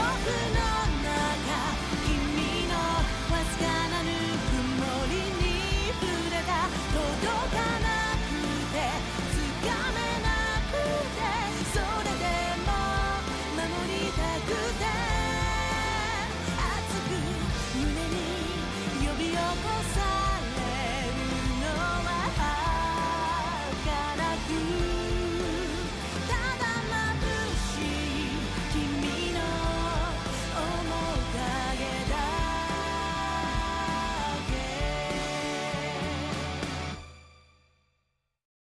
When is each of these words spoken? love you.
love 0.00 0.26
you. 0.26 0.49